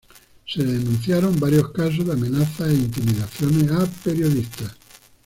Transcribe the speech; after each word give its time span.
Se 0.47 0.63
denunciaron 0.63 1.39
varios 1.39 1.69
casos 1.73 2.07
de 2.07 2.13
amenazas 2.13 2.69
e 2.71 2.73
intimidaciones 2.73 3.71
a 3.71 3.85
periodistas. 3.85 4.71